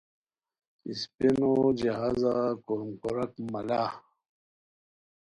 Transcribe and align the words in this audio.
سپینو 0.99 1.53
جہازا 1.79 2.33
کوروم 2.65 2.91
کوراک 3.01 3.33
(ملاح) 3.51 3.91